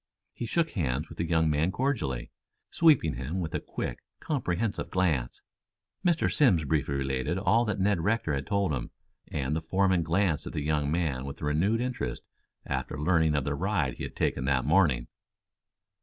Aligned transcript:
He 0.33 0.47
shook 0.47 0.71
hands 0.71 1.07
with 1.09 1.19
the 1.19 1.27
young 1.29 1.47
man 1.47 1.71
cordially, 1.71 2.31
sweeping 2.71 3.17
him 3.17 3.39
with 3.39 3.53
a 3.53 3.59
quick, 3.59 3.99
comprehensive 4.19 4.89
glance. 4.89 5.41
Mr. 6.03 6.33
Simms 6.33 6.63
briefly 6.63 6.95
related 6.95 7.37
all 7.37 7.65
that 7.65 7.79
Ned 7.79 7.99
Rector 7.99 8.33
had 8.33 8.47
told 8.47 8.73
him, 8.73 8.89
and 9.27 9.55
the 9.55 9.61
foreman 9.61 10.01
glanced 10.01 10.47
at 10.47 10.53
the 10.53 10.63
young 10.63 10.89
man 10.89 11.23
with 11.25 11.39
renewed 11.43 11.81
interest 11.81 12.23
after 12.65 12.99
learning 12.99 13.35
of 13.35 13.43
the 13.43 13.53
ride 13.53 13.97
he 13.97 14.03
had 14.03 14.15
taken 14.15 14.45
that 14.45 14.65
morning. 14.65 15.07